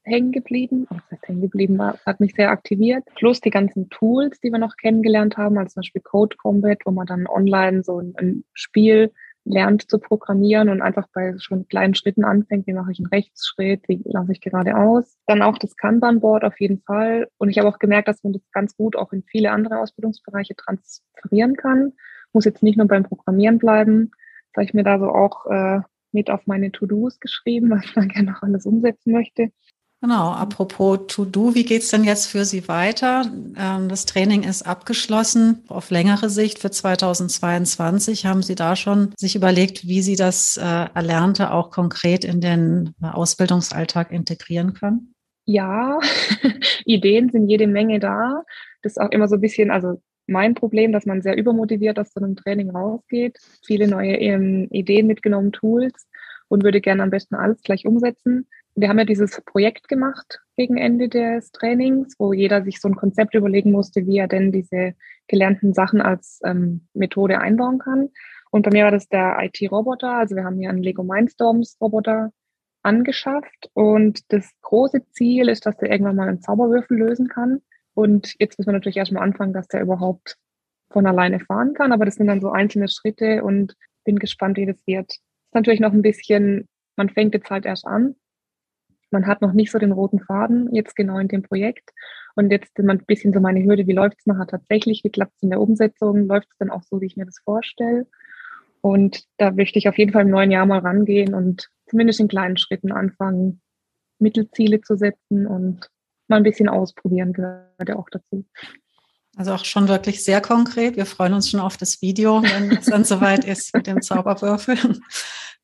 hängen 0.02 0.32
geblieben. 0.32 0.86
Oh, 0.90 0.96
das 1.10 1.20
hängen 1.26 1.42
geblieben 1.42 1.78
war, 1.78 1.98
hat 2.04 2.20
mich 2.20 2.34
sehr 2.34 2.50
aktiviert. 2.50 3.04
Plus 3.14 3.40
die 3.40 3.50
ganzen 3.50 3.88
Tools, 3.90 4.40
die 4.40 4.50
wir 4.50 4.58
noch 4.58 4.76
kennengelernt 4.76 5.36
haben, 5.36 5.56
also 5.56 5.74
zum 5.74 5.80
Beispiel 5.80 6.02
Code 6.02 6.36
Combat, 6.36 6.78
wo 6.84 6.90
man 6.90 7.06
dann 7.06 7.26
online 7.26 7.84
so 7.84 8.00
ein, 8.00 8.14
ein 8.16 8.44
Spiel 8.52 9.12
lernt 9.44 9.88
zu 9.88 9.98
programmieren 9.98 10.68
und 10.68 10.82
einfach 10.82 11.06
bei 11.14 11.34
schon 11.38 11.66
kleinen 11.68 11.94
Schritten 11.94 12.24
anfängt, 12.24 12.66
wie 12.66 12.72
mache 12.72 12.92
ich 12.92 12.98
einen 12.98 13.06
Rechtsschritt, 13.06 13.88
wie 13.88 14.02
laufe 14.04 14.32
ich 14.32 14.40
geradeaus. 14.40 15.16
Dann 15.26 15.42
auch 15.42 15.56
das 15.56 15.76
Kanban-Board 15.76 16.44
auf 16.44 16.60
jeden 16.60 16.82
Fall. 16.82 17.28
Und 17.38 17.48
ich 17.48 17.58
habe 17.58 17.68
auch 17.68 17.78
gemerkt, 17.78 18.08
dass 18.08 18.22
man 18.22 18.32
das 18.32 18.42
ganz 18.52 18.76
gut 18.76 18.96
auch 18.96 19.12
in 19.12 19.22
viele 19.22 19.52
andere 19.52 19.78
Ausbildungsbereiche 19.78 20.56
transferieren 20.56 21.56
kann. 21.56 21.92
Muss 22.32 22.44
jetzt 22.44 22.62
nicht 22.62 22.76
nur 22.76 22.86
beim 22.86 23.04
Programmieren 23.04 23.58
bleiben. 23.58 24.10
Habe 24.54 24.64
ich 24.64 24.74
mir 24.74 24.84
da 24.84 24.98
so 24.98 25.06
auch 25.06 25.46
äh, 25.46 25.80
mit 26.12 26.30
auf 26.30 26.46
meine 26.46 26.72
To-Dos 26.72 27.20
geschrieben, 27.20 27.70
was 27.70 27.84
dann 27.94 28.08
gerne 28.08 28.32
noch 28.32 28.42
alles 28.42 28.66
umsetzen 28.66 29.12
möchte. 29.12 29.50
Genau, 30.02 30.30
apropos 30.30 31.00
To-Do, 31.08 31.54
wie 31.54 31.64
geht's 31.64 31.90
denn 31.90 32.04
jetzt 32.04 32.26
für 32.26 32.46
Sie 32.46 32.68
weiter? 32.68 33.30
Ähm, 33.54 33.90
das 33.90 34.06
Training 34.06 34.44
ist 34.44 34.62
abgeschlossen. 34.62 35.62
Auf 35.68 35.90
längere 35.90 36.30
Sicht 36.30 36.58
für 36.58 36.70
2022 36.70 38.24
haben 38.24 38.42
Sie 38.42 38.54
da 38.54 38.76
schon 38.76 39.12
sich 39.18 39.36
überlegt, 39.36 39.86
wie 39.86 40.00
Sie 40.00 40.16
das 40.16 40.56
äh, 40.56 40.62
Erlernte 40.94 41.52
auch 41.52 41.70
konkret 41.70 42.24
in 42.24 42.40
den 42.40 42.94
Ausbildungsalltag 43.02 44.10
integrieren 44.10 44.72
können? 44.72 45.12
Ja, 45.44 45.98
Ideen 46.86 47.28
sind 47.28 47.50
jede 47.50 47.66
Menge 47.66 48.00
da. 48.00 48.44
Das 48.82 48.92
ist 48.92 48.98
auch 48.98 49.10
immer 49.10 49.28
so 49.28 49.34
ein 49.34 49.42
bisschen, 49.42 49.70
also 49.70 50.00
mein 50.30 50.54
Problem, 50.54 50.92
dass 50.92 51.06
man 51.06 51.22
sehr 51.22 51.36
übermotiviert 51.36 51.98
aus 51.98 52.12
so 52.12 52.20
einem 52.20 52.36
Training 52.36 52.70
rausgeht, 52.70 53.38
viele 53.66 53.88
neue 53.88 54.16
ähm, 54.16 54.68
Ideen 54.70 55.06
mitgenommen, 55.06 55.52
Tools 55.52 56.08
und 56.48 56.64
würde 56.64 56.80
gerne 56.80 57.02
am 57.02 57.10
besten 57.10 57.34
alles 57.34 57.62
gleich 57.62 57.86
umsetzen. 57.86 58.46
Wir 58.74 58.88
haben 58.88 58.98
ja 58.98 59.04
dieses 59.04 59.40
Projekt 59.44 59.88
gemacht 59.88 60.40
gegen 60.56 60.76
Ende 60.76 61.08
des 61.08 61.50
Trainings, 61.52 62.14
wo 62.18 62.32
jeder 62.32 62.62
sich 62.62 62.80
so 62.80 62.88
ein 62.88 62.94
Konzept 62.94 63.34
überlegen 63.34 63.72
musste, 63.72 64.06
wie 64.06 64.18
er 64.18 64.28
denn 64.28 64.52
diese 64.52 64.94
gelernten 65.26 65.74
Sachen 65.74 66.00
als 66.00 66.40
ähm, 66.44 66.86
Methode 66.94 67.40
einbauen 67.40 67.78
kann. 67.78 68.10
Und 68.50 68.62
bei 68.62 68.70
mir 68.70 68.84
war 68.84 68.90
das 68.90 69.08
der 69.08 69.38
IT-Roboter. 69.40 70.12
Also 70.12 70.36
wir 70.36 70.44
haben 70.44 70.58
hier 70.58 70.70
einen 70.70 70.82
Lego 70.82 71.02
Mindstorms-Roboter 71.02 72.32
angeschafft. 72.82 73.70
Und 73.74 74.32
das 74.32 74.50
große 74.62 75.02
Ziel 75.10 75.48
ist, 75.48 75.66
dass 75.66 75.76
der 75.76 75.90
irgendwann 75.90 76.16
mal 76.16 76.28
einen 76.28 76.40
Zauberwürfel 76.40 76.98
lösen 76.98 77.28
kann. 77.28 77.62
Und 78.00 78.34
jetzt 78.38 78.58
müssen 78.58 78.70
wir 78.70 78.72
natürlich 78.72 78.96
erstmal 78.96 79.22
anfangen, 79.22 79.52
dass 79.52 79.68
der 79.68 79.82
überhaupt 79.82 80.38
von 80.90 81.06
alleine 81.06 81.38
fahren 81.38 81.74
kann. 81.74 81.92
Aber 81.92 82.06
das 82.06 82.14
sind 82.14 82.28
dann 82.28 82.40
so 82.40 82.50
einzelne 82.50 82.88
Schritte 82.88 83.44
und 83.44 83.76
bin 84.04 84.18
gespannt, 84.18 84.56
wie 84.56 84.64
das 84.64 84.86
wird. 84.86 85.12
Ist 85.12 85.54
natürlich 85.54 85.80
noch 85.80 85.92
ein 85.92 86.00
bisschen, 86.00 86.66
man 86.96 87.10
fängt 87.10 87.34
jetzt 87.34 87.50
halt 87.50 87.66
erst 87.66 87.86
an. 87.86 88.16
Man 89.10 89.26
hat 89.26 89.42
noch 89.42 89.52
nicht 89.52 89.70
so 89.70 89.78
den 89.78 89.92
roten 89.92 90.18
Faden 90.18 90.74
jetzt 90.74 90.96
genau 90.96 91.18
in 91.18 91.28
dem 91.28 91.42
Projekt. 91.42 91.90
Und 92.36 92.50
jetzt 92.50 92.78
immer 92.78 92.94
ein 92.94 93.04
bisschen 93.04 93.34
so 93.34 93.40
meine 93.40 93.62
Hürde, 93.62 93.86
wie 93.86 93.92
läuft 93.92 94.16
es 94.20 94.26
nachher 94.26 94.46
tatsächlich, 94.46 95.04
wie 95.04 95.10
klappt 95.10 95.34
es 95.36 95.42
in 95.42 95.50
der 95.50 95.60
Umsetzung, 95.60 96.26
läuft 96.26 96.48
es 96.52 96.56
dann 96.56 96.70
auch 96.70 96.82
so, 96.84 97.02
wie 97.02 97.06
ich 97.06 97.18
mir 97.18 97.26
das 97.26 97.40
vorstelle. 97.44 98.06
Und 98.80 99.24
da 99.36 99.50
möchte 99.50 99.78
ich 99.78 99.90
auf 99.90 99.98
jeden 99.98 100.12
Fall 100.12 100.22
im 100.22 100.30
neuen 100.30 100.50
Jahr 100.50 100.64
mal 100.64 100.78
rangehen 100.78 101.34
und 101.34 101.68
zumindest 101.86 102.20
in 102.20 102.28
kleinen 102.28 102.56
Schritten 102.56 102.92
anfangen, 102.92 103.60
Mittelziele 104.18 104.80
zu 104.80 104.96
setzen 104.96 105.46
und 105.46 105.90
mal 106.30 106.36
ein 106.36 106.42
bisschen 106.42 106.68
ausprobieren 106.68 107.32
gehört 107.32 107.88
ja 107.88 107.96
auch 107.96 108.08
dazu. 108.10 108.46
Also 109.36 109.52
auch 109.52 109.64
schon 109.64 109.88
wirklich 109.88 110.24
sehr 110.24 110.40
konkret. 110.40 110.96
Wir 110.96 111.06
freuen 111.06 111.34
uns 111.34 111.50
schon 111.50 111.60
auf 111.60 111.76
das 111.76 112.02
Video, 112.02 112.42
wenn 112.42 112.72
es 112.72 112.86
dann 112.86 113.04
soweit 113.04 113.44
ist 113.44 113.74
mit 113.74 113.86
dem 113.86 114.02
Zauberwürfel. 114.02 114.76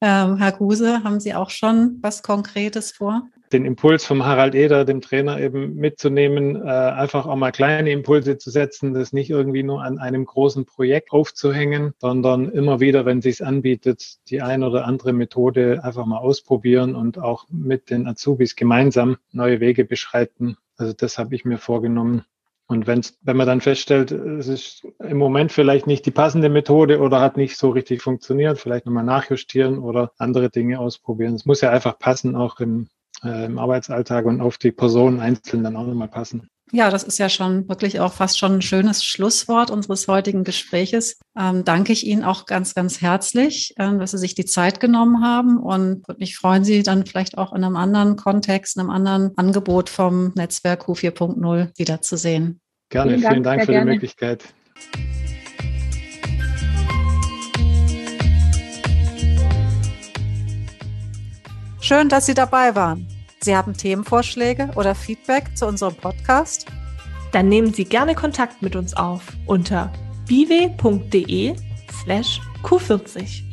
Ähm, 0.03 0.37
Herr 0.37 0.53
Guse, 0.53 1.03
haben 1.05 1.21
Sie 1.21 1.35
auch 1.35 1.49
schon 1.49 1.97
was 2.03 2.23
Konkretes 2.23 2.93
vor? 2.93 3.23
Den 3.53 3.65
Impuls 3.65 4.05
vom 4.05 4.25
Harald 4.25 4.55
Eder, 4.55 4.85
dem 4.85 5.01
Trainer, 5.01 5.41
eben 5.41 5.77
mitzunehmen, 5.77 6.57
äh, 6.57 6.69
einfach 6.69 7.27
auch 7.27 7.37
mal 7.37 7.53
kleine 7.53 7.91
Impulse 7.91 8.39
zu 8.39 8.51
setzen, 8.51 8.93
das 8.93 9.13
nicht 9.13 9.31
irgendwie 9.31 9.63
nur 9.63 9.83
an 9.83 9.99
einem 9.99 10.25
großen 10.25 10.65
Projekt 10.65 11.13
aufzuhängen, 11.13 11.95
sondern 11.99 12.51
immer 12.51 12.81
wieder, 12.81 13.05
wenn 13.05 13.23
sich 13.23 13.45
anbietet, 13.45 14.17
die 14.29 14.43
ein 14.43 14.63
oder 14.63 14.85
andere 14.85 15.13
Methode 15.13 15.81
einfach 15.85 16.07
mal 16.07 16.19
ausprobieren 16.19 16.95
und 16.95 17.19
auch 17.19 17.47
mit 17.49 17.91
den 17.91 18.07
Azubis 18.07 18.57
gemeinsam 18.57 19.17
neue 19.33 19.61
Wege 19.61 19.85
beschreiten. 19.85 20.57
Also 20.77 20.93
das 20.93 21.19
habe 21.19 21.35
ich 21.35 21.45
mir 21.45 21.59
vorgenommen. 21.59 22.25
Und 22.69 22.89
wenn's, 22.89 23.17
wenn 23.23 23.37
man 23.37 23.47
dann 23.47 23.61
feststellt, 23.61 24.11
es 24.11 24.49
ist 24.49 24.87
im 24.99 25.19
Moment 25.19 25.53
vielleicht 25.53 25.87
nicht 25.87 26.05
die 26.05 26.11
passende 26.11 26.49
Methode 26.49 26.99
oder 26.99 27.21
hat 27.21 27.37
nicht 27.37 27.57
so 27.57 27.71
richtig 27.71 28.03
funktioniert, 28.03 28.59
vielleicht 28.59 28.87
nochmal 28.87 29.05
nachjustieren 29.05 29.79
oder 29.79 30.13
andere 30.19 30.51
Dinge 30.51 30.81
ausprobieren. 30.81 31.35
Es 31.35 31.47
muss 31.47 31.61
ja 31.61 31.71
einfach 31.71 31.97
passen, 31.99 32.35
auch 32.35 32.59
im, 32.59 32.89
äh, 33.25 33.47
im 33.47 33.59
Arbeitsalltag 33.59 34.27
und 34.27 34.41
auf 34.41 34.59
die 34.59 34.73
Person 34.73 35.21
einzeln 35.21 35.65
dann 35.65 35.77
auch 35.77 35.87
nochmal 35.87 36.09
passen. 36.09 36.49
Ja, 36.73 36.91
das 36.91 37.05
ist 37.05 37.19
ja 37.19 37.29
schon 37.29 37.69
wirklich 37.69 38.01
auch 38.01 38.13
fast 38.13 38.39
schon 38.39 38.55
ein 38.55 38.63
schönes 38.63 39.05
Schlusswort 39.05 39.71
unseres 39.71 40.09
heutigen 40.09 40.43
Gespräches. 40.43 41.21
Ähm, 41.39 41.65
danke 41.65 41.93
ich 41.93 42.05
Ihnen 42.05 42.25
auch 42.25 42.45
ganz, 42.45 42.75
ganz 42.75 43.01
herzlich, 43.01 43.73
äh, 43.77 43.97
dass 43.97 44.11
Sie 44.11 44.19
sich 44.19 44.35
die 44.35 44.47
Zeit 44.47 44.81
genommen 44.81 45.23
haben 45.23 45.59
und 45.59 46.07
würde 46.09 46.19
mich 46.19 46.37
freuen, 46.37 46.65
Sie 46.65 46.83
dann 46.83 47.07
vielleicht 47.07 47.39
auch 47.39 47.53
in 47.53 47.63
einem 47.63 47.77
anderen 47.77 48.17
Kontext, 48.17 48.77
in 48.77 48.81
einem 48.81 48.91
anderen 48.91 49.33
Angebot 49.37 49.89
vom 49.89 50.33
Netzwerk 50.35 50.89
Q4.0 50.89 51.71
wiederzusehen. 51.79 52.61
Gerne, 52.89 53.13
vielen 53.13 53.23
Dank, 53.23 53.33
vielen 53.33 53.43
Dank 53.45 53.61
für 53.65 53.73
gerne. 53.73 53.91
die 53.91 53.95
Möglichkeit. 53.95 54.45
Schön, 61.87 62.09
dass 62.09 62.27
Sie 62.27 62.35
dabei 62.35 62.75
waren. 62.75 63.07
Sie 63.39 63.55
haben 63.55 63.77
Themenvorschläge 63.77 64.71
oder 64.75 64.97
Feedback 64.97 65.57
zu 65.57 65.69
unserem 65.69 65.95
Podcast? 65.95 66.67
Dann 67.31 67.49
nehmen 67.49 67.73
Sie 67.73 67.85
gerne 67.85 68.17
Kontakt 68.17 68.61
mit 68.61 68.75
uns 68.75 68.93
auf 68.95 69.23
unter 69.47 69.93
biwe.de 70.27 71.55
slash 72.03 72.41
q40. 72.65 73.46